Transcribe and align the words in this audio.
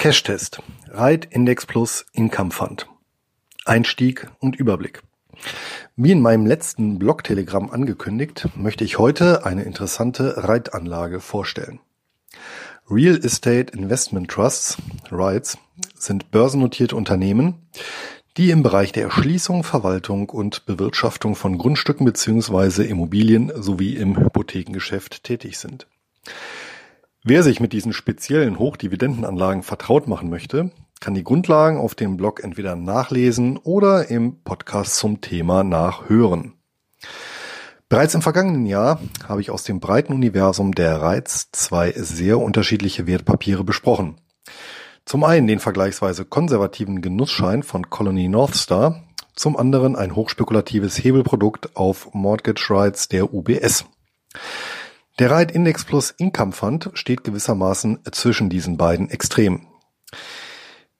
Cash-Test. 0.00 0.62
Reit 0.88 1.26
Index 1.26 1.66
Plus 1.66 2.06
Income 2.14 2.52
Fund. 2.52 2.88
Einstieg 3.66 4.30
und 4.38 4.56
Überblick. 4.56 5.02
Wie 5.94 6.12
in 6.12 6.22
meinem 6.22 6.46
letzten 6.46 6.98
Blog-Telegramm 6.98 7.68
angekündigt, 7.68 8.48
möchte 8.56 8.82
ich 8.82 8.98
heute 8.98 9.44
eine 9.44 9.64
interessante 9.64 10.48
Reitanlage 10.48 11.20
vorstellen. 11.20 11.80
Real 12.88 13.14
Estate 13.22 13.76
Investment 13.76 14.30
Trusts, 14.30 14.78
REITs, 15.10 15.58
sind 15.98 16.30
börsennotierte 16.30 16.96
Unternehmen, 16.96 17.68
die 18.38 18.52
im 18.52 18.62
Bereich 18.62 18.92
der 18.92 19.02
Erschließung, 19.02 19.64
Verwaltung 19.64 20.30
und 20.30 20.64
Bewirtschaftung 20.64 21.36
von 21.36 21.58
Grundstücken 21.58 22.06
bzw. 22.06 22.84
Immobilien 22.84 23.52
sowie 23.54 23.96
im 23.96 24.16
Hypothekengeschäft 24.16 25.24
tätig 25.24 25.58
sind. 25.58 25.86
Wer 27.22 27.42
sich 27.42 27.60
mit 27.60 27.74
diesen 27.74 27.92
speziellen 27.92 28.58
Hochdividendenanlagen 28.58 29.62
vertraut 29.62 30.08
machen 30.08 30.30
möchte, 30.30 30.70
kann 31.00 31.12
die 31.12 31.22
Grundlagen 31.22 31.76
auf 31.76 31.94
dem 31.94 32.16
Blog 32.16 32.42
entweder 32.42 32.76
nachlesen 32.76 33.58
oder 33.58 34.08
im 34.08 34.42
Podcast 34.42 34.96
zum 34.96 35.20
Thema 35.20 35.62
nachhören. 35.62 36.54
Bereits 37.90 38.14
im 38.14 38.22
vergangenen 38.22 38.64
Jahr 38.64 39.02
habe 39.28 39.42
ich 39.42 39.50
aus 39.50 39.64
dem 39.64 39.80
breiten 39.80 40.14
Universum 40.14 40.74
der 40.74 41.02
Reiz 41.02 41.48
zwei 41.52 41.92
sehr 41.92 42.38
unterschiedliche 42.38 43.06
Wertpapiere 43.06 43.64
besprochen. 43.64 44.16
Zum 45.04 45.22
einen 45.22 45.46
den 45.46 45.58
vergleichsweise 45.58 46.24
konservativen 46.24 47.02
Genussschein 47.02 47.62
von 47.62 47.90
Colony 47.90 48.28
Northstar, 48.28 49.02
zum 49.36 49.58
anderen 49.58 49.94
ein 49.94 50.16
hochspekulatives 50.16 50.96
Hebelprodukt 50.96 51.76
auf 51.76 52.14
Mortgage 52.14 52.66
Rights 52.70 53.08
der 53.08 53.34
UBS. 53.34 53.84
Der 55.20 55.30
Reit 55.30 55.52
Index 55.52 55.84
Plus 55.84 56.14
Income 56.16 56.52
Fund 56.52 56.90
steht 56.94 57.24
gewissermaßen 57.24 57.98
zwischen 58.10 58.48
diesen 58.48 58.78
beiden 58.78 59.10
Extremen. 59.10 59.66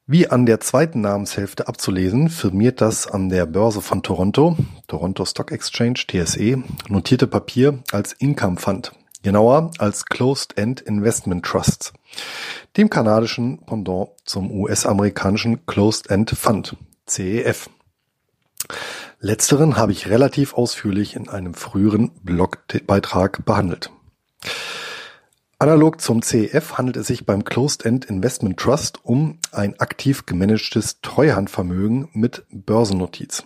Wie 0.06 0.28
an 0.28 0.44
der 0.44 0.60
zweiten 0.60 1.00
Namenshälfte 1.00 1.68
abzulesen, 1.68 2.28
firmiert 2.28 2.82
das 2.82 3.06
an 3.06 3.30
der 3.30 3.46
Börse 3.46 3.80
von 3.80 4.02
Toronto, 4.02 4.58
Toronto 4.88 5.24
Stock 5.24 5.52
Exchange, 5.52 6.00
TSE, 6.06 6.62
notierte 6.88 7.28
Papier 7.28 7.82
als 7.92 8.12
Income 8.12 8.58
Fund, 8.58 8.92
genauer 9.22 9.70
als 9.78 10.04
Closed 10.04 10.58
End 10.58 10.82
Investment 10.82 11.42
Trusts, 11.42 11.94
dem 12.76 12.90
kanadischen 12.90 13.64
Pendant 13.64 14.10
zum 14.26 14.50
US-amerikanischen 14.50 15.64
Closed 15.64 16.10
End 16.10 16.28
Fund, 16.28 16.76
CEF. 17.06 17.70
Letzteren 19.18 19.78
habe 19.78 19.92
ich 19.92 20.10
relativ 20.10 20.52
ausführlich 20.52 21.16
in 21.16 21.30
einem 21.30 21.54
früheren 21.54 22.10
Blogbeitrag 22.22 23.46
behandelt. 23.46 23.90
Analog 25.58 26.00
zum 26.00 26.22
CEF 26.22 26.78
handelt 26.78 26.96
es 26.96 27.06
sich 27.06 27.26
beim 27.26 27.44
Closed-End 27.44 28.06
Investment 28.06 28.58
Trust 28.58 29.04
um 29.04 29.38
ein 29.52 29.78
aktiv 29.78 30.24
gemanagtes 30.24 31.02
Treuhandvermögen 31.02 32.08
mit 32.14 32.46
Börsennotiz. 32.50 33.44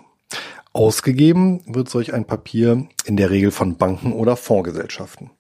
Ausgegeben 0.73 1.63
wird 1.67 1.89
solch 1.89 2.15
ein 2.15 2.25
Papier 2.25 2.89
in 3.05 3.17
der 3.17 3.31
Regel 3.31 3.51
von 3.51 3.79
Banken 3.79 4.13
oder 4.13 4.37
Fondsgesellschaften. 4.37 5.31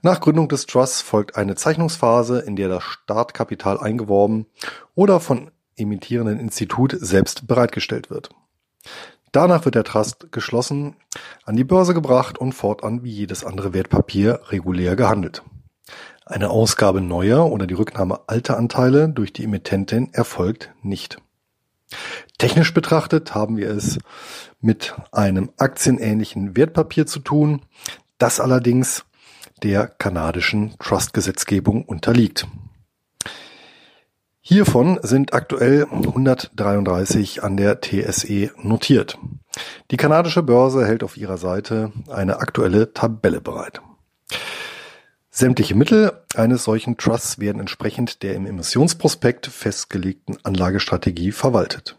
Nach 0.00 0.20
Gründung 0.20 0.48
des 0.48 0.64
Trusts 0.64 1.02
folgt 1.02 1.36
eine 1.36 1.54
Zeichnungsphase, 1.54 2.40
in 2.40 2.56
der 2.56 2.68
das 2.68 2.82
Startkapital 2.82 3.78
eingeworben 3.78 4.46
oder 4.94 5.20
von 5.20 5.50
emittierenden 5.76 6.40
Institut 6.40 6.96
selbst 6.98 7.46
bereitgestellt 7.46 8.08
wird. 8.08 8.30
Danach 9.36 9.66
wird 9.66 9.74
der 9.74 9.84
Trust 9.84 10.32
geschlossen, 10.32 10.96
an 11.44 11.56
die 11.56 11.64
Börse 11.64 11.92
gebracht 11.92 12.38
und 12.38 12.52
fortan 12.52 13.04
wie 13.04 13.10
jedes 13.10 13.44
andere 13.44 13.74
Wertpapier 13.74 14.40
regulär 14.48 14.96
gehandelt. 14.96 15.42
Eine 16.24 16.48
Ausgabe 16.48 17.02
neuer 17.02 17.52
oder 17.52 17.66
die 17.66 17.74
Rücknahme 17.74 18.20
alter 18.28 18.56
Anteile 18.56 19.10
durch 19.10 19.34
die 19.34 19.44
Emittentin 19.44 20.08
erfolgt 20.14 20.72
nicht. 20.80 21.18
Technisch 22.38 22.72
betrachtet 22.72 23.34
haben 23.34 23.58
wir 23.58 23.68
es 23.68 23.98
mit 24.62 24.94
einem 25.12 25.50
aktienähnlichen 25.58 26.56
Wertpapier 26.56 27.04
zu 27.04 27.18
tun, 27.18 27.60
das 28.16 28.40
allerdings 28.40 29.04
der 29.62 29.86
kanadischen 29.86 30.78
Trust-Gesetzgebung 30.78 31.84
unterliegt. 31.84 32.46
Hiervon 34.48 35.00
sind 35.02 35.34
aktuell 35.34 35.88
133 35.90 37.42
an 37.42 37.56
der 37.56 37.80
TSE 37.80 38.52
notiert. 38.62 39.18
Die 39.90 39.96
kanadische 39.96 40.44
Börse 40.44 40.86
hält 40.86 41.02
auf 41.02 41.16
ihrer 41.16 41.36
Seite 41.36 41.90
eine 42.08 42.38
aktuelle 42.38 42.92
Tabelle 42.92 43.40
bereit. 43.40 43.80
Sämtliche 45.30 45.74
Mittel 45.74 46.12
eines 46.36 46.62
solchen 46.62 46.96
Trusts 46.96 47.40
werden 47.40 47.58
entsprechend 47.58 48.22
der 48.22 48.36
im 48.36 48.46
Emissionsprospekt 48.46 49.48
festgelegten 49.48 50.38
Anlagestrategie 50.44 51.32
verwaltet. 51.32 51.96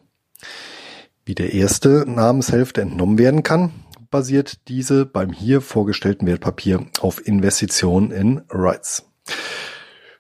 Wie 1.26 1.36
der 1.36 1.52
erste 1.52 2.06
Namenshälfte 2.08 2.80
entnommen 2.80 3.18
werden 3.18 3.44
kann, 3.44 3.74
basiert 4.10 4.70
diese 4.70 5.06
beim 5.06 5.34
hier 5.34 5.60
vorgestellten 5.60 6.26
Wertpapier 6.26 6.86
auf 7.02 7.28
Investitionen 7.28 8.12
in 8.12 8.42
Rights. 8.50 9.04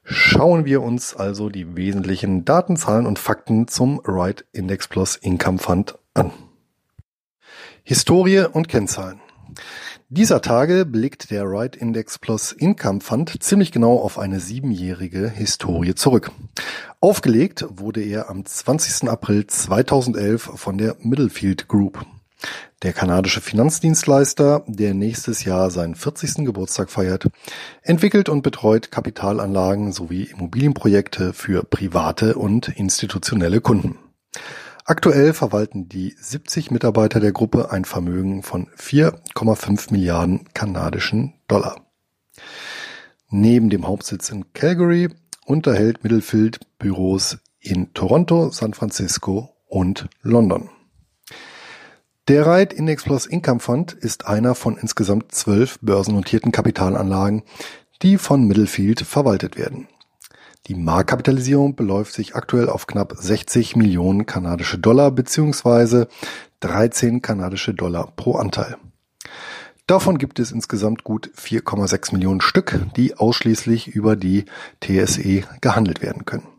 Schauen 0.09 0.63
wir 0.63 0.83
uns 0.83 1.17
also 1.17 1.49
die 1.49 1.75
wesentlichen 1.75 2.45
Datenzahlen 2.45 3.05
und 3.05 3.19
Fakten 3.19 3.67
zum 3.67 3.99
Right 4.05 4.45
Index 4.53 4.87
Plus 4.87 5.17
Income 5.17 5.57
Fund 5.57 5.97
an. 6.13 6.31
Historie 7.83 8.45
und 8.49 8.69
Kennzahlen. 8.69 9.19
Dieser 10.07 10.39
Tage 10.41 10.85
blickt 10.85 11.29
der 11.29 11.43
Right 11.43 11.75
Index 11.75 12.19
Plus 12.19 12.53
Income 12.53 13.01
Fund 13.01 13.43
ziemlich 13.43 13.73
genau 13.73 13.97
auf 13.97 14.17
eine 14.17 14.39
siebenjährige 14.39 15.27
Historie 15.29 15.93
zurück. 15.93 16.31
Aufgelegt 17.01 17.65
wurde 17.69 18.01
er 18.01 18.29
am 18.29 18.45
20. 18.45 19.09
April 19.09 19.45
2011 19.45 20.41
von 20.55 20.77
der 20.77 20.95
Middlefield 21.01 21.67
Group. 21.67 22.05
Der 22.83 22.93
kanadische 22.93 23.41
Finanzdienstleister, 23.41 24.63
der 24.67 24.93
nächstes 24.93 25.43
Jahr 25.43 25.71
seinen 25.71 25.95
40. 25.95 26.45
Geburtstag 26.45 26.91
feiert, 26.91 27.27
entwickelt 27.81 28.29
und 28.29 28.43
betreut 28.43 28.91
Kapitalanlagen 28.91 29.91
sowie 29.91 30.23
Immobilienprojekte 30.23 31.33
für 31.33 31.63
private 31.63 32.35
und 32.35 32.67
institutionelle 32.67 33.61
Kunden. 33.61 33.97
Aktuell 34.85 35.33
verwalten 35.33 35.89
die 35.89 36.15
70 36.17 36.71
Mitarbeiter 36.71 37.19
der 37.19 37.31
Gruppe 37.33 37.71
ein 37.71 37.83
Vermögen 37.83 38.43
von 38.43 38.67
4,5 38.77 39.91
Milliarden 39.91 40.47
kanadischen 40.53 41.33
Dollar. 41.47 41.81
Neben 43.29 43.69
dem 43.69 43.85
Hauptsitz 43.85 44.29
in 44.29 44.53
Calgary 44.53 45.09
unterhält 45.45 46.03
Middlefield 46.03 46.59
Büros 46.79 47.39
in 47.59 47.93
Toronto, 47.93 48.49
San 48.51 48.73
Francisco 48.73 49.57
und 49.67 50.07
London. 50.21 50.69
Der 52.27 52.45
Reit 52.45 52.73
Index 52.73 53.05
Plus 53.05 53.25
Income 53.25 53.61
Fund 53.61 53.93
ist 53.93 54.27
einer 54.27 54.53
von 54.53 54.77
insgesamt 54.77 55.33
zwölf 55.33 55.79
börsennotierten 55.79 56.51
Kapitalanlagen, 56.51 57.43
die 58.01 58.17
von 58.17 58.45
Middlefield 58.45 58.99
verwaltet 58.99 59.57
werden. 59.57 59.87
Die 60.67 60.75
Marktkapitalisierung 60.75 61.77
beläuft 61.77 62.13
sich 62.13 62.35
aktuell 62.35 62.67
auf 62.67 62.85
knapp 62.85 63.13
60 63.17 63.77
Millionen 63.77 64.25
kanadische 64.25 64.77
Dollar 64.77 65.11
bzw. 65.11 66.07
13 66.59 67.21
kanadische 67.21 67.73
Dollar 67.73 68.11
pro 68.17 68.35
Anteil. 68.35 68.75
Davon 69.85 70.17
gibt 70.17 70.39
es 70.39 70.51
insgesamt 70.51 71.05
gut 71.05 71.31
4,6 71.33 72.11
Millionen 72.11 72.41
Stück, 72.41 72.77
die 72.97 73.15
ausschließlich 73.15 73.87
über 73.87 74.17
die 74.17 74.43
TSE 74.81 75.43
gehandelt 75.61 76.01
werden 76.01 76.25
können. 76.25 76.49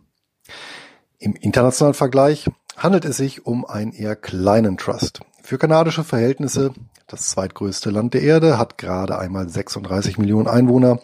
Im 1.19 1.35
internationalen 1.35 1.93
Vergleich 1.93 2.49
handelt 2.79 3.05
es 3.05 3.19
sich 3.19 3.45
um 3.45 3.67
einen 3.67 3.93
eher 3.93 4.17
kleinen 4.17 4.79
Trust. 4.79 5.21
Für 5.49 5.57
kanadische 5.57 6.05
Verhältnisse, 6.05 6.75
das 7.07 7.31
zweitgrößte 7.31 7.89
Land 7.89 8.13
der 8.13 8.21
Erde, 8.21 8.59
hat 8.59 8.77
gerade 8.77 9.19
einmal 9.19 9.49
36 9.49 10.19
Millionen 10.19 10.47
Einwohner, 10.47 11.01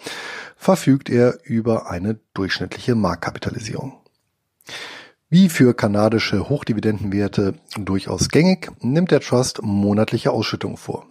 verfügt 0.55 1.09
er 1.09 1.39
über 1.45 1.91
eine 1.91 2.21
durchschnittliche 2.35 2.95
Marktkapitalisierung. 2.95 3.95
Wie 5.31 5.49
für 5.49 5.73
kanadische 5.73 6.51
Hochdividendenwerte 6.51 7.55
durchaus 7.79 8.29
gängig, 8.29 8.71
nimmt 8.83 9.13
der 9.13 9.21
Trust 9.21 9.63
monatliche 9.63 10.31
Ausschüttungen 10.31 10.77
vor. 10.77 11.07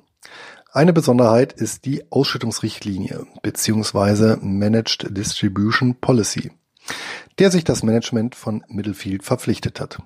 Eine 0.72 0.94
Besonderheit 0.94 1.54
ist 1.54 1.86
die 1.86 2.04
Ausschüttungsrichtlinie 2.12 3.26
bzw. 3.42 4.38
Managed 4.42 5.08
Distribution 5.10 5.96
Policy, 5.96 6.52
der 7.40 7.50
sich 7.50 7.64
das 7.64 7.82
Management 7.82 8.36
von 8.36 8.64
Middlefield 8.68 9.24
verpflichtet 9.24 9.80
hat. 9.80 10.04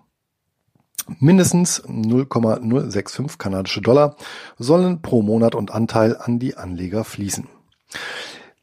Mindestens 1.20 1.84
0,065 1.88 3.38
kanadische 3.38 3.82
Dollar 3.82 4.16
sollen 4.58 5.02
pro 5.02 5.22
Monat 5.22 5.56
und 5.56 5.72
Anteil 5.72 6.18
an 6.18 6.40
die 6.40 6.58
Anleger 6.58 7.04
fließen. 7.04 7.48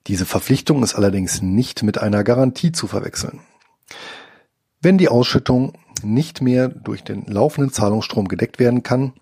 Diese 0.06 0.26
Verpflichtung 0.26 0.82
ist 0.82 0.94
allerdings 0.94 1.41
nicht 1.41 1.82
mit 1.82 1.99
einer 1.99 2.25
Garantie 2.25 2.73
zu 2.73 2.87
verwechseln. 2.87 3.41
Wenn 4.81 4.99
die 4.99 5.08
Ausschüttung 5.08 5.73
nicht 6.02 6.43
mehr 6.43 6.69
durch 6.69 7.02
den 7.02 7.25
laufenden 7.26 7.73
Zahlungsstrom 7.73 8.29
gedeckt 8.29 8.58
werden 8.58 8.82
kann, 8.82 9.14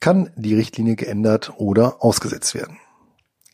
kann 0.00 0.30
die 0.36 0.54
Richtlinie 0.54 0.96
geändert 0.96 1.52
oder 1.56 2.04
ausgesetzt 2.04 2.54
werden. 2.54 2.78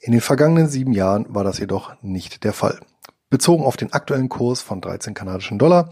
In 0.00 0.12
den 0.12 0.20
vergangenen 0.20 0.68
sieben 0.68 0.92
Jahren 0.92 1.26
war 1.28 1.44
das 1.44 1.58
jedoch 1.58 1.92
nicht 2.02 2.42
der 2.42 2.52
Fall. 2.52 2.80
Bezogen 3.30 3.64
auf 3.64 3.76
den 3.76 3.92
aktuellen 3.92 4.28
Kurs 4.28 4.62
von 4.62 4.80
13 4.80 5.14
kanadischen 5.14 5.58
Dollar 5.58 5.90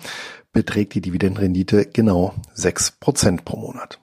beträgt 0.53 0.95
die 0.95 1.01
Dividendenrendite 1.01 1.87
genau 1.87 2.35
6% 2.57 3.43
pro 3.45 3.59
Monat. 3.59 4.01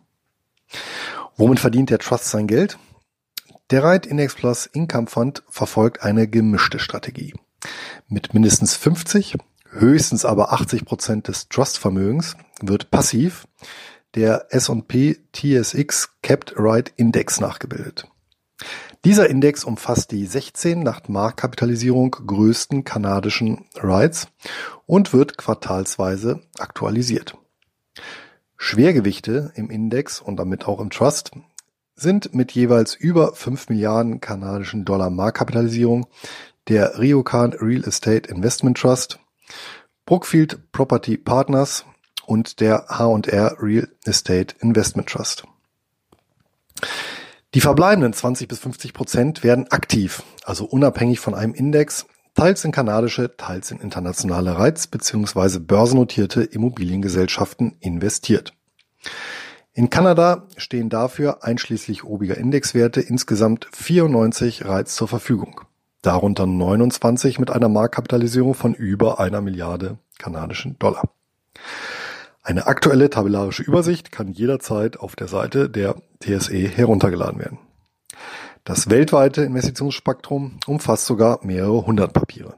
Womit 1.36 1.60
verdient 1.60 1.90
der 1.90 2.00
Trust 2.00 2.26
sein 2.26 2.48
Geld? 2.48 2.78
Der 3.72 3.84
Reit 3.84 4.06
Index 4.06 4.36
Plus 4.36 4.66
Income 4.68 5.08
Fund 5.08 5.44
verfolgt 5.50 6.04
eine 6.04 6.28
gemischte 6.28 6.78
Strategie. 6.78 7.34
Mit 8.08 8.34
mindestens 8.34 8.76
50, 8.76 9.38
höchstens 9.72 10.26
aber 10.26 10.54
80 10.54 10.86
Prozent 10.86 11.28
des 11.28 11.50
Trust-Vermögens 11.50 12.36
wird 12.62 12.92
passiv 12.92 13.48
der 14.16 14.48
S&P 14.50 15.18
TSX 15.32 16.10
Capped 16.22 16.54
Right 16.56 16.94
Index 16.98 17.40
nachgebildet. 17.40 18.08
Dieser 19.06 19.30
Index 19.30 19.66
umfasst 19.66 20.12
die 20.12 20.26
16 20.26 20.82
nach 20.82 21.10
Marktkapitalisierung 21.10 22.12
größten 22.12 22.86
kanadischen 22.86 23.66
Rights 23.76 24.30
und 24.86 25.12
wird 25.12 25.38
quartalsweise 25.38 26.42
aktualisiert. 26.58 27.38
Schwergewichte 28.56 29.52
im 29.56 29.70
Index 29.70 30.22
und 30.22 30.38
damit 30.38 30.68
auch 30.68 30.80
im 30.80 30.90
Trust 30.90 31.32
sind 31.96 32.34
mit 32.34 32.54
jeweils 32.54 32.96
über 32.96 33.34
5 33.34 33.68
Milliarden 33.68 34.22
kanadischen 34.22 34.86
Dollar 34.86 35.10
Marktkapitalisierung 35.10 36.08
der 36.70 36.98
Ryokan 36.98 37.52
Real 37.52 37.84
Estate 37.84 38.30
Investment 38.30 38.78
Trust, 38.78 39.20
Brookfield 40.06 40.72
Property 40.72 41.18
Partners 41.18 41.86
und 42.26 42.62
der 42.62 42.86
H&R 42.88 43.58
Real 43.60 43.90
Estate 44.06 44.56
Investment 44.62 45.10
Trust. 45.10 45.44
Die 47.54 47.62
verbleibenden 47.62 48.14
20 48.14 48.48
bis 48.48 48.60
50 48.60 48.94
Prozent 48.94 49.44
werden 49.44 49.68
aktiv, 49.70 50.24
also 50.44 50.66
unabhängig 50.66 51.20
von 51.20 51.36
einem 51.36 51.54
Index, 51.54 52.08
teils 52.34 52.66
in 52.66 52.72
kanadische, 52.72 53.38
teils 53.38 53.70
in 53.70 53.80
internationale 53.80 54.58
Reiz- 54.58 54.88
bzw. 54.88 55.60
börsennotierte 55.60 56.42
Immobiliengesellschaften 56.42 57.76
investiert. 57.80 58.54
In 59.74 59.92
Kanada 59.92 60.48
stehen 60.58 60.90
dafür 60.90 61.44
einschließlich 61.44 62.04
obiger 62.04 62.38
Indexwerte 62.38 63.02
insgesamt 63.02 63.68
94 63.72 64.66
Reiz 64.66 64.96
zur 64.96 65.08
Verfügung, 65.08 65.62
darunter 66.02 66.48
29 66.48 67.38
mit 67.38 67.52
einer 67.52 67.70
Marktkapitalisierung 67.70 68.56
von 68.56 68.74
über 68.74 69.20
einer 69.20 69.42
Milliarde 69.42 70.00
kanadischen 70.18 70.80
Dollar. 70.80 71.04
Eine 72.46 72.68
aktuelle 72.68 73.10
tabellarische 73.10 73.64
Übersicht 73.64 74.12
kann 74.12 74.28
jederzeit 74.28 75.00
auf 75.00 75.16
der 75.16 75.30
Seite 75.30 75.70
der 75.70 75.96
TSE 76.20 76.68
heruntergeladen 76.68 77.40
werden. 77.40 77.58
Das 78.66 78.90
weltweite 78.90 79.44
Investitionsspektrum 79.44 80.60
umfasst 80.68 81.06
sogar 81.06 81.40
mehrere 81.44 81.86
hundert 81.86 82.12
Papiere. 82.12 82.56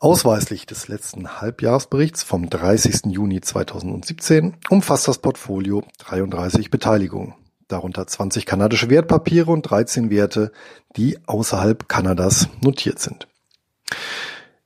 Ausweislich 0.00 0.66
des 0.66 0.88
letzten 0.88 1.40
Halbjahresberichts 1.40 2.24
vom 2.24 2.50
30. 2.50 3.06
Juni 3.06 3.40
2017 3.40 4.56
umfasst 4.70 5.06
das 5.06 5.18
Portfolio 5.18 5.84
33 5.98 6.70
Beteiligungen, 6.70 7.34
darunter 7.68 8.08
20 8.08 8.44
kanadische 8.44 8.90
Wertpapiere 8.90 9.52
und 9.52 9.62
13 9.62 10.10
Werte, 10.10 10.50
die 10.96 11.16
außerhalb 11.26 11.88
Kanadas 11.88 12.48
notiert 12.60 12.98
sind. 12.98 13.28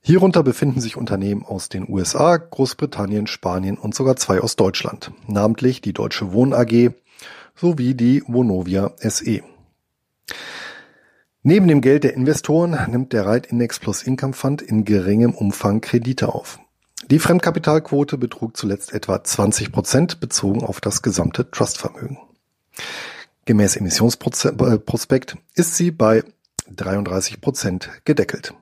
Hierunter 0.03 0.41
befinden 0.41 0.81
sich 0.81 0.97
Unternehmen 0.97 1.45
aus 1.45 1.69
den 1.69 1.87
USA, 1.87 2.35
Großbritannien, 2.37 3.27
Spanien 3.27 3.77
und 3.77 3.93
sogar 3.93 4.15
zwei 4.15 4.41
aus 4.41 4.55
Deutschland, 4.55 5.11
namentlich 5.27 5.81
die 5.81 5.93
Deutsche 5.93 6.33
Wohn 6.33 6.53
AG 6.53 6.91
sowie 7.55 7.93
die 7.93 8.23
Vonovia 8.25 8.93
SE. 8.97 9.41
Neben 11.43 11.67
dem 11.67 11.81
Geld 11.81 12.03
der 12.03 12.15
Investoren 12.15 12.77
nimmt 12.89 13.13
der 13.13 13.25
Reit 13.27 13.47
Index 13.47 13.79
Plus 13.79 14.01
Income 14.01 14.33
Fund 14.33 14.61
in 14.61 14.85
geringem 14.85 15.35
Umfang 15.35 15.81
Kredite 15.81 16.33
auf. 16.33 16.59
Die 17.09 17.19
Fremdkapitalquote 17.19 18.17
betrug 18.17 18.57
zuletzt 18.57 18.93
etwa 18.93 19.23
20 19.23 19.71
Prozent 19.71 20.19
bezogen 20.19 20.63
auf 20.63 20.81
das 20.81 21.01
gesamte 21.01 21.49
Trustvermögen. 21.49 22.17
Gemäß 23.45 23.75
Emissionsprospekt 23.75 25.37
ist 25.55 25.75
sie 25.75 25.91
bei 25.91 26.23
33 26.75 27.41
Prozent 27.41 27.89
gedeckelt. 28.05 28.53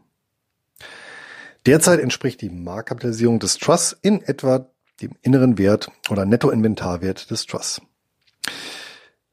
Derzeit 1.70 2.00
entspricht 2.00 2.42
die 2.42 2.50
Marktkapitalisierung 2.50 3.38
des 3.38 3.60
Trusts 3.60 3.96
in 4.02 4.24
etwa 4.24 4.72
dem 5.02 5.12
inneren 5.22 5.60
Wert 5.60 5.92
oder 6.10 6.26
Nettoinventarwert 6.26 7.30
des 7.30 7.46
Trusts. 7.46 7.80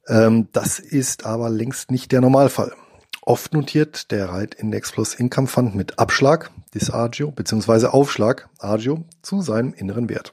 Ähm, 0.06 0.48
das 0.52 0.78
ist 0.78 1.24
aber 1.24 1.48
längst 1.48 1.90
nicht 1.90 2.12
der 2.12 2.20
Normalfall. 2.20 2.74
Oft 3.22 3.54
notiert 3.54 4.10
der 4.10 4.28
Reit 4.28 4.54
Index 4.54 4.92
Plus 4.92 5.14
Income 5.14 5.46
Fund 5.46 5.74
mit 5.74 5.98
Abschlag, 5.98 6.50
Disagio, 6.74 7.30
beziehungsweise 7.30 7.94
Aufschlag, 7.94 8.50
Agio, 8.58 9.06
zu 9.22 9.40
seinem 9.40 9.72
inneren 9.72 10.10
Wert. 10.10 10.30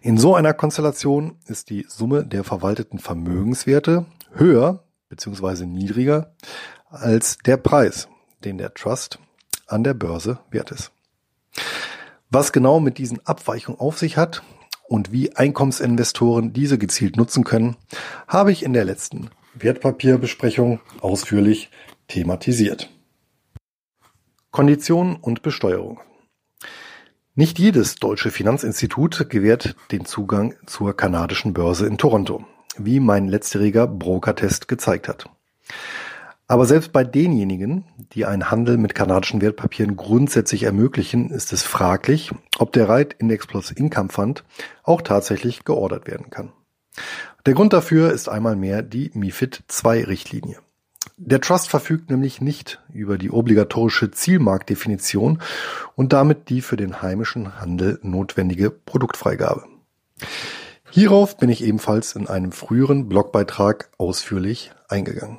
In 0.00 0.16
so 0.16 0.34
einer 0.34 0.54
Konstellation 0.54 1.36
ist 1.44 1.68
die 1.68 1.84
Summe 1.86 2.24
der 2.24 2.44
verwalteten 2.44 2.98
Vermögenswerte 2.98 4.06
höher 4.32 4.84
beziehungsweise 5.10 5.66
niedriger 5.66 6.34
als 6.88 7.36
der 7.44 7.58
Preis, 7.58 8.08
den 8.42 8.56
der 8.56 8.72
Trust 8.72 9.18
an 9.66 9.84
der 9.84 9.94
Börse 9.94 10.38
wert 10.50 10.70
ist. 10.70 10.92
Was 12.30 12.52
genau 12.52 12.80
mit 12.80 12.98
diesen 12.98 13.24
Abweichungen 13.26 13.80
auf 13.80 13.98
sich 13.98 14.16
hat 14.16 14.42
und 14.88 15.12
wie 15.12 15.34
Einkommensinvestoren 15.36 16.52
diese 16.52 16.78
gezielt 16.78 17.16
nutzen 17.16 17.44
können, 17.44 17.76
habe 18.28 18.52
ich 18.52 18.62
in 18.62 18.72
der 18.72 18.84
letzten 18.84 19.30
Wertpapierbesprechung 19.54 20.80
ausführlich 21.00 21.70
thematisiert. 22.08 22.90
Konditionen 24.50 25.16
und 25.16 25.42
Besteuerung. 25.42 26.00
Nicht 27.34 27.58
jedes 27.58 27.96
deutsche 27.96 28.30
Finanzinstitut 28.30 29.28
gewährt 29.28 29.76
den 29.90 30.06
Zugang 30.06 30.54
zur 30.66 30.96
kanadischen 30.96 31.52
Börse 31.52 31.86
in 31.86 31.98
Toronto, 31.98 32.46
wie 32.78 32.98
mein 32.98 33.28
letztjähriger 33.28 33.86
Broker-Test 33.86 34.68
gezeigt 34.68 35.08
hat. 35.08 35.28
Aber 36.48 36.66
selbst 36.66 36.92
bei 36.92 37.02
denjenigen, 37.02 37.84
die 38.12 38.24
einen 38.24 38.50
Handel 38.50 38.76
mit 38.76 38.94
kanadischen 38.94 39.40
Wertpapieren 39.40 39.96
grundsätzlich 39.96 40.62
ermöglichen, 40.62 41.30
ist 41.30 41.52
es 41.52 41.64
fraglich, 41.64 42.30
ob 42.58 42.72
der 42.72 42.88
Reit 42.88 43.14
Index 43.18 43.46
Plus 43.46 43.72
Income 43.72 44.10
Fund 44.10 44.44
auch 44.84 45.02
tatsächlich 45.02 45.64
geordert 45.64 46.06
werden 46.06 46.30
kann. 46.30 46.52
Der 47.46 47.54
Grund 47.54 47.72
dafür 47.72 48.12
ist 48.12 48.28
einmal 48.28 48.54
mehr 48.54 48.82
die 48.82 49.10
MIFID 49.14 49.64
II 49.84 50.04
Richtlinie. 50.04 50.58
Der 51.16 51.40
Trust 51.40 51.68
verfügt 51.68 52.10
nämlich 52.10 52.40
nicht 52.40 52.80
über 52.92 53.18
die 53.18 53.30
obligatorische 53.30 54.10
Zielmarktdefinition 54.10 55.40
und 55.94 56.12
damit 56.12 56.48
die 56.48 56.60
für 56.60 56.76
den 56.76 57.02
heimischen 57.02 57.60
Handel 57.60 57.98
notwendige 58.02 58.70
Produktfreigabe. 58.70 59.64
Hierauf 60.90 61.36
bin 61.36 61.48
ich 61.48 61.64
ebenfalls 61.64 62.14
in 62.14 62.28
einem 62.28 62.52
früheren 62.52 63.08
Blogbeitrag 63.08 63.90
ausführlich 63.98 64.72
eingegangen. 64.88 65.38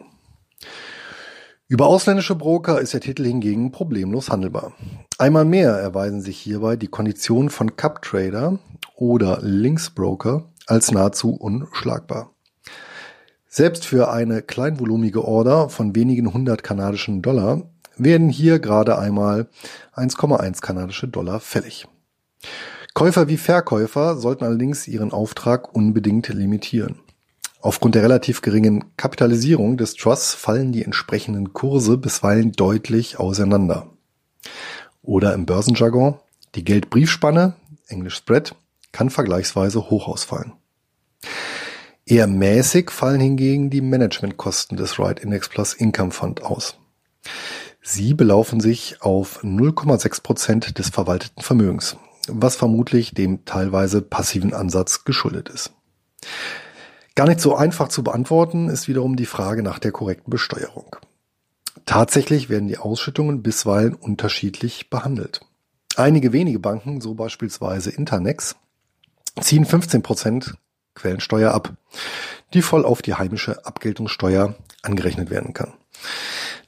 Über 1.70 1.88
ausländische 1.88 2.36
Broker 2.36 2.80
ist 2.80 2.94
der 2.94 3.02
Titel 3.02 3.26
hingegen 3.26 3.74
problemlos 3.74 4.30
handelbar. 4.30 4.72
Einmal 5.18 5.44
mehr 5.44 5.72
erweisen 5.72 6.22
sich 6.22 6.38
hierbei 6.38 6.78
die 6.78 6.88
Konditionen 6.88 7.50
von 7.50 7.76
Cup 7.76 8.02
Trader 8.02 8.60
oder 8.96 9.40
Linksbroker 9.42 10.46
als 10.66 10.92
nahezu 10.92 11.32
unschlagbar. 11.32 12.32
Selbst 13.50 13.86
für 13.86 14.10
eine 14.10 14.44
kleinvolumige 14.44 15.26
Order 15.26 15.68
von 15.68 15.94
wenigen 15.94 16.34
hundert 16.34 16.64
kanadischen 16.64 17.22
Dollar 17.22 17.64
werden 17.98 18.30
hier 18.30 18.60
gerade 18.60 18.98
einmal 18.98 19.50
1,1 19.94 20.62
kanadische 20.62 21.10
Dollar 21.10 21.42
fällig. 21.42 21.86
Käufer 22.94 23.28
wie 23.28 23.38
Verkäufer 23.38 24.16
sollten 24.16 24.46
allerdings 24.46 24.88
ihren 24.88 25.12
Auftrag 25.12 25.76
unbedingt 25.76 26.30
limitieren. 26.30 27.02
Aufgrund 27.62 27.96
der 27.96 28.04
relativ 28.04 28.42
geringen 28.42 28.86
Kapitalisierung 28.98 29.78
des 29.78 29.96
Trusts 29.96 30.34
fallen 30.34 30.72
die 30.72 30.84
entsprechenden 30.84 31.54
Kurse 31.54 31.98
bisweilen 31.98 32.52
deutlich 32.52 33.20
auseinander. 33.20 33.88
Oder 35.02 35.34
im 35.34 35.46
Börsenjargon, 35.46 36.20
die 36.56 36.64
Geldbriefspanne, 36.64 37.54
Englisch 37.88 38.16
Spread, 38.16 38.56
kann 38.92 39.10
vergleichsweise 39.10 39.90
hoch 39.90 40.08
ausfallen. 40.08 40.54
Eher 42.06 42.28
mäßig 42.28 42.90
fallen 42.92 43.20
hingegen 43.20 43.70
die 43.70 43.82
Managementkosten 43.82 44.78
des 44.78 44.98
Right 44.98 45.20
Index 45.20 45.50
Plus 45.50 45.74
Income 45.74 46.12
Fund 46.12 46.42
aus. 46.44 46.78
Sie 47.82 48.14
belaufen 48.14 48.60
sich 48.60 49.02
auf 49.02 49.44
0,6 49.44 50.22
Prozent 50.22 50.78
des 50.78 50.90
verwalteten 50.90 51.44
Vermögens, 51.44 51.98
was 52.28 52.56
vermutlich 52.56 53.14
dem 53.14 53.46
teilweise 53.46 54.02
passiven 54.02 54.54
Ansatz 54.54 55.04
geschuldet 55.04 55.50
ist. 55.50 55.72
Gar 57.18 57.26
nicht 57.26 57.42
so 57.42 57.56
einfach 57.56 57.88
zu 57.88 58.04
beantworten 58.04 58.70
ist 58.70 58.88
wiederum 58.88 59.16
die 59.16 59.26
Frage 59.26 59.64
nach 59.64 59.80
der 59.80 59.92
korrekten 59.92 60.30
Besteuerung. 60.30 60.98
Tatsächlich 61.88 62.48
werden 62.48 62.68
die 62.68 62.78
Ausschüttungen 62.78 63.42
bisweilen 63.42 63.96
unterschiedlich 63.96 64.92
behandelt. 64.92 65.42
Einige 65.96 66.32
wenige 66.32 66.60
Banken, 66.60 67.02
so 67.02 67.16
beispielsweise 67.16 67.90
Internex, 67.90 68.56
ziehen 69.42 69.66
15 69.66 70.04
Prozent 70.04 70.58
Quellensteuer 70.94 71.56
ab, 71.56 71.74
die 72.54 72.62
voll 72.62 72.86
auf 72.86 73.02
die 73.02 73.16
heimische 73.16 73.66
Abgeltungssteuer 73.66 74.54
angerechnet 74.84 75.32
werden 75.32 75.56
kann. 75.56 75.74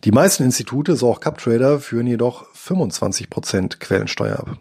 Die 0.03 0.11
meisten 0.11 0.41
Institute, 0.41 0.95
so 0.95 1.11
auch 1.11 1.19
CupTrader, 1.19 1.79
führen 1.79 2.07
jedoch 2.07 2.51
25% 2.55 3.77
Quellensteuer 3.77 4.39
ab. 4.39 4.57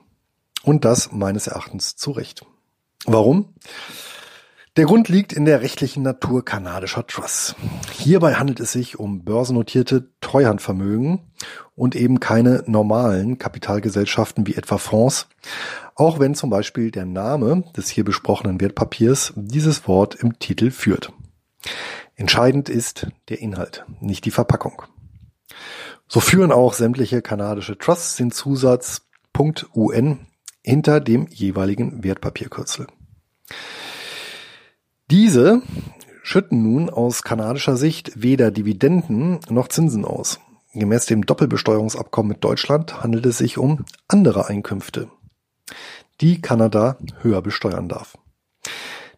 Und 0.62 0.84
das 0.84 1.12
meines 1.12 1.46
Erachtens 1.46 1.96
zu 1.96 2.10
Recht. 2.10 2.44
Warum? 3.06 3.54
Der 4.78 4.86
Grund 4.86 5.08
liegt 5.08 5.32
in 5.32 5.44
der 5.44 5.60
rechtlichen 5.60 6.04
Natur 6.04 6.44
kanadischer 6.44 7.04
Trusts. 7.04 7.56
Hierbei 7.94 8.34
handelt 8.34 8.60
es 8.60 8.70
sich 8.70 8.96
um 8.96 9.24
börsennotierte 9.24 10.08
Treuhandvermögen 10.20 11.18
und 11.74 11.96
eben 11.96 12.20
keine 12.20 12.62
normalen 12.66 13.38
Kapitalgesellschaften 13.38 14.46
wie 14.46 14.54
etwa 14.54 14.78
Fonds, 14.78 15.26
auch 15.96 16.20
wenn 16.20 16.36
zum 16.36 16.50
Beispiel 16.50 16.92
der 16.92 17.06
Name 17.06 17.64
des 17.76 17.88
hier 17.88 18.04
besprochenen 18.04 18.60
Wertpapiers 18.60 19.32
dieses 19.34 19.88
Wort 19.88 20.14
im 20.14 20.38
Titel 20.38 20.70
führt. 20.70 21.12
Entscheidend 22.14 22.68
ist 22.68 23.08
der 23.30 23.40
Inhalt, 23.40 23.84
nicht 23.98 24.26
die 24.26 24.30
Verpackung. 24.30 24.82
So 26.06 26.20
führen 26.20 26.52
auch 26.52 26.72
sämtliche 26.72 27.20
kanadische 27.20 27.78
Trusts 27.78 28.14
den 28.14 28.30
Zusatz 28.30 29.02
.un 29.74 30.20
hinter 30.62 31.00
dem 31.00 31.26
jeweiligen 31.26 32.04
Wertpapierkürzel. 32.04 32.86
Diese 35.10 35.62
schütten 36.22 36.62
nun 36.62 36.90
aus 36.90 37.22
kanadischer 37.22 37.78
Sicht 37.78 38.12
weder 38.22 38.50
Dividenden 38.50 39.40
noch 39.48 39.68
Zinsen 39.68 40.04
aus. 40.04 40.38
Gemäß 40.74 41.06
dem 41.06 41.24
Doppelbesteuerungsabkommen 41.24 42.28
mit 42.28 42.44
Deutschland 42.44 43.02
handelt 43.02 43.24
es 43.24 43.38
sich 43.38 43.56
um 43.56 43.86
andere 44.06 44.48
Einkünfte, 44.48 45.08
die 46.20 46.42
Kanada 46.42 46.98
höher 47.22 47.40
besteuern 47.40 47.88
darf. 47.88 48.18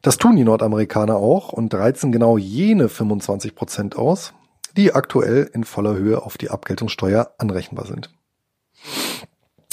Das 0.00 0.16
tun 0.16 0.36
die 0.36 0.44
Nordamerikaner 0.44 1.16
auch 1.16 1.52
und 1.52 1.74
reizen 1.74 2.12
genau 2.12 2.38
jene 2.38 2.88
25 2.88 3.56
Prozent 3.56 3.96
aus, 3.96 4.32
die 4.76 4.94
aktuell 4.94 5.50
in 5.52 5.64
voller 5.64 5.94
Höhe 5.94 6.22
auf 6.22 6.38
die 6.38 6.50
Abgeltungssteuer 6.50 7.34
anrechenbar 7.38 7.86
sind. 7.86 8.10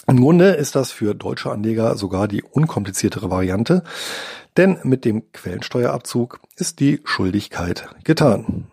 Im 0.10 0.22
Grunde 0.22 0.52
ist 0.52 0.76
das 0.76 0.92
für 0.94 1.14
deutsche 1.14 1.52
Anleger 1.52 1.98
sogar 1.98 2.30
die 2.30 2.42
unkompliziertere 2.42 3.30
Variante, 3.30 3.84
denn 4.56 4.80
mit 4.84 5.04
dem 5.04 5.34
Quellensteuerabzug 5.34 6.40
ist 6.56 6.80
die 6.80 7.02
Schuldigkeit 7.04 7.90
getan. 8.06 8.68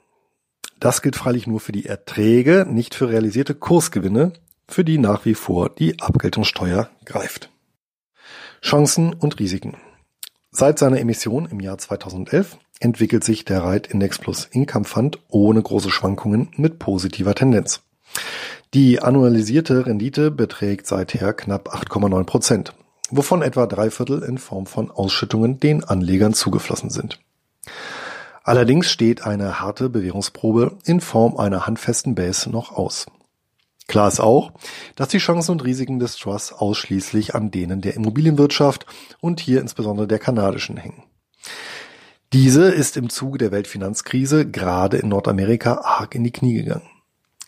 Das 0.78 1.02
gilt 1.02 1.16
freilich 1.16 1.48
nur 1.48 1.58
für 1.58 1.72
die 1.72 1.86
Erträge, 1.86 2.66
nicht 2.68 2.94
für 2.94 3.08
realisierte 3.08 3.56
Kursgewinne, 3.56 4.32
für 4.68 4.84
die 4.84 4.98
nach 4.98 5.24
wie 5.24 5.34
vor 5.34 5.70
die 5.70 6.00
Abgeltungssteuer 6.00 6.88
greift. 7.04 7.50
Chancen 8.62 9.12
und 9.12 9.40
Risiken. 9.40 9.76
Seit 10.52 10.78
seiner 10.78 11.00
Emission 11.00 11.46
im 11.46 11.58
Jahr 11.58 11.78
2011 11.78 12.58
entwickelt 12.78 13.24
sich 13.24 13.44
der 13.44 13.64
Reit 13.64 13.88
Index 13.88 14.18
Plus 14.18 14.44
Income 14.52 14.84
Fund 14.84 15.18
ohne 15.28 15.60
große 15.60 15.90
Schwankungen 15.90 16.52
mit 16.56 16.78
positiver 16.78 17.34
Tendenz. 17.34 17.82
Die 18.74 19.00
annualisierte 19.00 19.86
Rendite 19.86 20.32
beträgt 20.32 20.88
seither 20.88 21.32
knapp 21.32 21.72
8,9 21.72 22.24
Prozent, 22.24 22.74
wovon 23.08 23.40
etwa 23.40 23.68
drei 23.68 23.88
Viertel 23.88 24.24
in 24.24 24.36
Form 24.36 24.66
von 24.66 24.90
Ausschüttungen 24.90 25.60
den 25.60 25.84
Anlegern 25.84 26.34
zugeflossen 26.34 26.90
sind. 26.90 27.20
Allerdings 28.42 28.90
steht 28.90 29.24
eine 29.24 29.60
harte 29.60 29.88
Bewährungsprobe 29.90 30.76
in 30.84 31.00
Form 31.00 31.36
einer 31.36 31.68
handfesten 31.68 32.16
Base 32.16 32.50
noch 32.50 32.72
aus. 32.72 33.06
Klar 33.86 34.08
ist 34.08 34.18
auch, 34.18 34.50
dass 34.96 35.06
die 35.06 35.18
Chancen 35.18 35.52
und 35.52 35.62
Risiken 35.62 36.00
des 36.00 36.16
Trusts 36.16 36.52
ausschließlich 36.52 37.36
an 37.36 37.52
denen 37.52 37.80
der 37.80 37.94
Immobilienwirtschaft 37.94 38.86
und 39.20 39.38
hier 39.38 39.60
insbesondere 39.60 40.08
der 40.08 40.18
kanadischen 40.18 40.78
hängen. 40.78 41.04
Diese 42.32 42.70
ist 42.70 42.96
im 42.96 43.08
Zuge 43.08 43.38
der 43.38 43.52
Weltfinanzkrise 43.52 44.50
gerade 44.50 44.96
in 44.96 45.10
Nordamerika 45.10 45.74
arg 45.84 46.16
in 46.16 46.24
die 46.24 46.32
Knie 46.32 46.54
gegangen. 46.54 46.90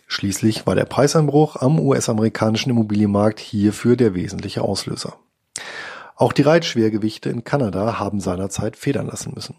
Schließlich 0.07 0.67
war 0.67 0.75
der 0.75 0.85
Preiseinbruch 0.85 1.57
am 1.57 1.81
US-amerikanischen 1.81 2.71
Immobilienmarkt 2.71 3.41
hierfür 3.41 3.97
der 3.97 4.15
wesentliche 4.15 4.63
Auslöser. 4.63 5.19
Auch 6.15 6.33
die 6.33 6.43
Reitschwergewichte 6.43 7.29
in 7.29 7.45
Kanada 7.45 7.99
haben 7.99 8.21
seinerzeit 8.21 8.77
federn 8.77 9.07
lassen 9.07 9.33
müssen. 9.35 9.57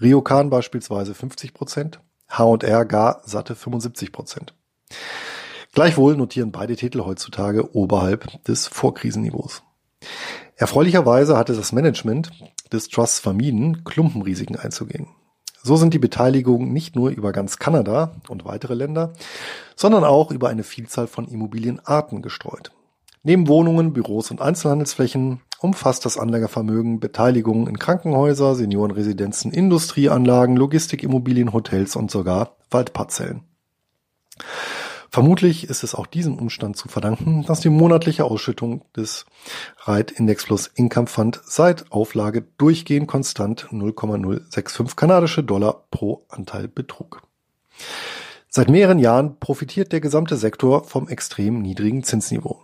Ryokan 0.00 0.50
beispielsweise 0.50 1.14
50 1.14 1.54
Prozent, 1.54 2.00
H&R 2.28 2.84
gar 2.84 3.22
satte 3.24 3.54
75 3.54 4.12
Prozent. 4.12 4.54
Gleichwohl 5.72 6.16
notieren 6.16 6.52
beide 6.52 6.76
Titel 6.76 7.00
heutzutage 7.00 7.74
oberhalb 7.74 8.42
des 8.44 8.66
Vorkrisenniveaus. 8.66 9.62
Erfreulicherweise 10.56 11.36
hatte 11.36 11.54
das 11.54 11.72
Management 11.72 12.30
des 12.72 12.88
Trusts 12.88 13.18
vermieden, 13.18 13.84
Klumpenrisiken 13.84 14.56
einzugehen. 14.56 15.08
So 15.66 15.74
sind 15.74 15.92
die 15.92 15.98
Beteiligungen 15.98 16.72
nicht 16.72 16.94
nur 16.94 17.10
über 17.10 17.32
ganz 17.32 17.58
Kanada 17.58 18.12
und 18.28 18.44
weitere 18.44 18.74
Länder, 18.74 19.12
sondern 19.74 20.04
auch 20.04 20.30
über 20.30 20.48
eine 20.48 20.62
Vielzahl 20.62 21.08
von 21.08 21.26
Immobilienarten 21.26 22.22
gestreut. 22.22 22.70
Neben 23.24 23.48
Wohnungen, 23.48 23.92
Büros 23.92 24.30
und 24.30 24.40
Einzelhandelsflächen 24.40 25.40
umfasst 25.58 26.04
das 26.04 26.18
Anlegervermögen 26.18 27.00
Beteiligungen 27.00 27.66
in 27.66 27.80
Krankenhäuser, 27.80 28.54
Seniorenresidenzen, 28.54 29.50
Industrieanlagen, 29.50 30.56
Logistikimmobilien, 30.56 31.52
Hotels 31.52 31.96
und 31.96 32.12
sogar 32.12 32.54
Waldparzellen. 32.70 33.42
Vermutlich 35.16 35.70
ist 35.70 35.82
es 35.82 35.94
auch 35.94 36.06
diesem 36.06 36.38
Umstand 36.38 36.76
zu 36.76 36.88
verdanken, 36.88 37.42
dass 37.46 37.60
die 37.60 37.70
monatliche 37.70 38.26
Ausschüttung 38.26 38.84
des 38.94 39.24
Reit 39.78 40.10
Index 40.10 40.44
Plus 40.44 40.66
Income 40.74 41.06
Fund 41.06 41.40
seit 41.42 41.90
Auflage 41.90 42.44
durchgehend 42.58 43.08
konstant 43.08 43.66
0,065 43.70 44.94
kanadische 44.94 45.42
Dollar 45.42 45.86
pro 45.90 46.26
Anteil 46.28 46.68
betrug. 46.68 47.22
Seit 48.50 48.68
mehreren 48.68 48.98
Jahren 48.98 49.38
profitiert 49.40 49.90
der 49.92 50.02
gesamte 50.02 50.36
Sektor 50.36 50.84
vom 50.84 51.08
extrem 51.08 51.62
niedrigen 51.62 52.02
Zinsniveau. 52.02 52.60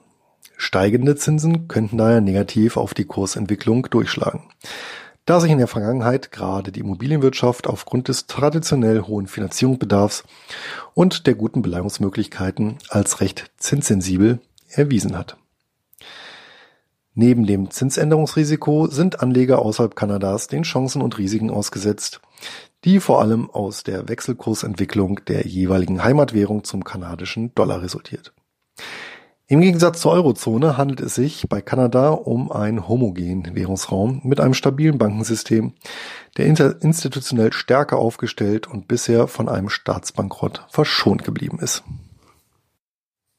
Steigende 0.58 1.16
Zinsen 1.16 1.68
könnten 1.68 1.96
daher 1.96 2.20
negativ 2.20 2.76
auf 2.76 2.92
die 2.92 3.06
Kursentwicklung 3.06 3.88
durchschlagen 3.88 4.42
da 5.24 5.40
sich 5.40 5.50
in 5.50 5.58
der 5.58 5.68
Vergangenheit 5.68 6.32
gerade 6.32 6.72
die 6.72 6.80
Immobilienwirtschaft 6.80 7.66
aufgrund 7.66 8.08
des 8.08 8.26
traditionell 8.26 9.02
hohen 9.02 9.26
Finanzierungsbedarfs 9.26 10.24
und 10.94 11.26
der 11.26 11.34
guten 11.34 11.62
Beleihungsmöglichkeiten 11.62 12.78
als 12.88 13.20
recht 13.20 13.50
zinssensibel 13.56 14.40
erwiesen 14.68 15.16
hat. 15.16 15.36
Neben 17.14 17.46
dem 17.46 17.70
Zinsänderungsrisiko 17.70 18.86
sind 18.86 19.20
Anleger 19.20 19.58
außerhalb 19.60 19.94
Kanadas 19.94 20.46
den 20.46 20.62
Chancen 20.62 21.02
und 21.02 21.18
Risiken 21.18 21.50
ausgesetzt, 21.50 22.22
die 22.84 23.00
vor 23.00 23.20
allem 23.20 23.50
aus 23.50 23.82
der 23.82 24.08
Wechselkursentwicklung 24.08 25.20
der 25.26 25.46
jeweiligen 25.46 26.02
Heimatwährung 26.02 26.64
zum 26.64 26.84
kanadischen 26.84 27.54
Dollar 27.54 27.82
resultiert. 27.82 28.32
Im 29.52 29.60
Gegensatz 29.60 30.00
zur 30.00 30.12
Eurozone 30.12 30.78
handelt 30.78 31.02
es 31.02 31.14
sich 31.14 31.46
bei 31.46 31.60
Kanada 31.60 32.08
um 32.08 32.50
einen 32.50 32.88
homogenen 32.88 33.54
Währungsraum 33.54 34.22
mit 34.24 34.40
einem 34.40 34.54
stabilen 34.54 34.96
Bankensystem, 34.96 35.74
der 36.38 36.46
institutionell 36.46 37.52
stärker 37.52 37.98
aufgestellt 37.98 38.66
und 38.66 38.88
bisher 38.88 39.26
von 39.26 39.50
einem 39.50 39.68
Staatsbankrott 39.68 40.64
verschont 40.70 41.22
geblieben 41.22 41.58
ist. 41.60 41.84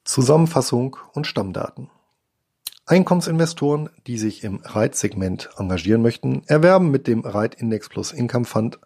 Zusammenfassung 0.04 0.98
und 1.14 1.26
Stammdaten. 1.26 1.90
Einkommensinvestoren, 2.86 3.90
die 4.06 4.20
sich 4.20 4.44
im 4.44 4.60
REIT-Segment 4.64 5.50
engagieren 5.58 6.04
möchten, 6.04 6.44
erwerben 6.46 6.92
mit 6.92 7.08
dem 7.08 7.22
REIT 7.22 7.56
Index 7.56 7.90
Plus 7.90 8.12
Income 8.12 8.46
Fund 8.46 8.78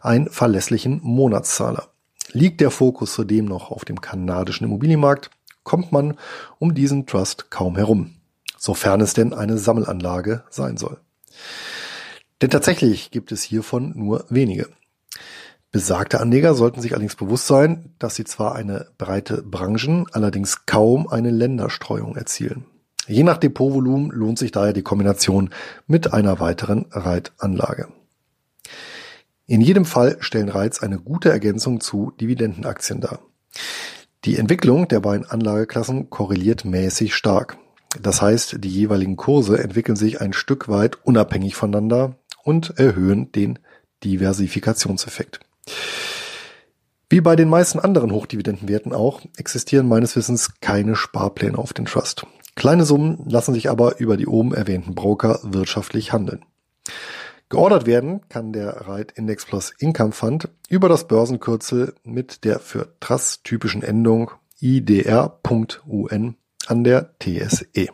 einen 0.00 0.28
verlässlichen 0.28 0.98
Monatszahler. 1.04 1.86
Liegt 2.32 2.60
der 2.60 2.72
Fokus 2.72 3.12
zudem 3.12 3.44
noch 3.44 3.70
auf 3.70 3.84
dem 3.84 4.00
kanadischen 4.00 4.66
Immobilienmarkt, 4.66 5.30
kommt 5.64 5.92
man 5.92 6.16
um 6.58 6.74
diesen 6.74 7.06
Trust 7.06 7.50
kaum 7.50 7.76
herum, 7.76 8.16
sofern 8.58 9.00
es 9.00 9.14
denn 9.14 9.32
eine 9.32 9.58
Sammelanlage 9.58 10.44
sein 10.50 10.76
soll. 10.76 10.98
Denn 12.40 12.50
tatsächlich 12.50 13.10
gibt 13.10 13.32
es 13.32 13.42
hiervon 13.42 13.92
nur 13.94 14.24
wenige. 14.28 14.68
Besagte 15.70 16.20
Anleger 16.20 16.54
sollten 16.54 16.82
sich 16.82 16.92
allerdings 16.92 17.16
bewusst 17.16 17.46
sein, 17.46 17.94
dass 17.98 18.14
sie 18.14 18.24
zwar 18.24 18.54
eine 18.54 18.88
breite 18.98 19.42
Branchen, 19.42 20.06
allerdings 20.12 20.66
kaum 20.66 21.08
eine 21.08 21.30
Länderstreuung 21.30 22.14
erzielen. 22.16 22.66
Je 23.06 23.22
nach 23.22 23.38
Depotvolumen 23.38 24.10
lohnt 24.10 24.38
sich 24.38 24.52
daher 24.52 24.72
die 24.72 24.82
Kombination 24.82 25.50
mit 25.86 26.12
einer 26.12 26.40
weiteren 26.40 26.86
Reitanlage. 26.90 27.88
In 29.46 29.60
jedem 29.60 29.84
Fall 29.84 30.18
stellen 30.20 30.48
Reiz 30.48 30.82
eine 30.82 30.98
gute 30.98 31.30
Ergänzung 31.30 31.80
zu 31.80 32.12
Dividendenaktien 32.20 33.00
dar. 33.00 33.20
Die 34.24 34.38
Entwicklung 34.38 34.86
der 34.86 35.00
beiden 35.00 35.26
Anlageklassen 35.26 36.08
korreliert 36.08 36.64
mäßig 36.64 37.12
stark. 37.12 37.58
Das 38.00 38.22
heißt, 38.22 38.58
die 38.60 38.68
jeweiligen 38.68 39.16
Kurse 39.16 39.60
entwickeln 39.60 39.96
sich 39.96 40.20
ein 40.20 40.32
Stück 40.32 40.68
weit 40.68 41.04
unabhängig 41.04 41.56
voneinander 41.56 42.14
und 42.44 42.78
erhöhen 42.78 43.32
den 43.32 43.58
Diversifikationseffekt. 44.04 45.40
Wie 47.10 47.20
bei 47.20 47.34
den 47.34 47.48
meisten 47.48 47.80
anderen 47.80 48.12
Hochdividendenwerten 48.12 48.92
auch, 48.92 49.22
existieren 49.36 49.88
meines 49.88 50.14
Wissens 50.14 50.60
keine 50.60 50.94
Sparpläne 50.94 51.58
auf 51.58 51.72
den 51.72 51.86
Trust. 51.86 52.24
Kleine 52.54 52.84
Summen 52.84 53.28
lassen 53.28 53.54
sich 53.54 53.68
aber 53.70 53.98
über 53.98 54.16
die 54.16 54.28
oben 54.28 54.54
erwähnten 54.54 54.94
Broker 54.94 55.40
wirtschaftlich 55.42 56.12
handeln. 56.12 56.44
Geordert 57.52 57.84
werden 57.84 58.22
kann 58.30 58.54
der 58.54 58.88
Reit 58.88 59.12
Index 59.12 59.44
Plus 59.44 59.74
Income 59.78 60.12
Fund 60.12 60.48
über 60.70 60.88
das 60.88 61.06
Börsenkürzel 61.06 61.92
mit 62.02 62.44
der 62.44 62.58
für 62.58 62.94
Trust 62.98 63.44
typischen 63.44 63.82
Endung 63.82 64.30
IDR.UN 64.58 66.36
an 66.66 66.82
der 66.82 67.10
TSE. 67.18 67.88